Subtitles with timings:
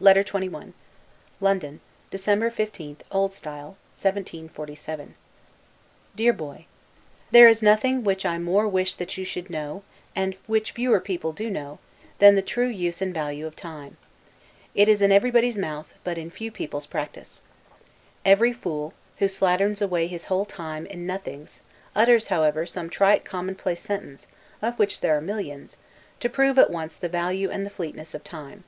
[0.00, 0.72] LETTER XXI
[1.38, 3.26] LONDON, December 15, O.
[3.26, 3.44] S.
[3.44, 5.14] 1747
[6.16, 6.64] DEAR Boy:
[7.30, 9.82] There is nothing which I more wish that you should know,
[10.16, 11.78] and which fewer people do know,
[12.20, 13.98] than the true use and value of time.
[14.74, 17.42] It is in everybody's mouth; but in few people's practice.
[18.24, 21.60] Every fool, who slatterns away his whole time in nothings,
[21.94, 24.26] utters, however, some trite commonplace sentence,
[24.62, 25.76] of which there are millions,
[26.20, 28.64] to prove, at once, the value and the fleetness of time.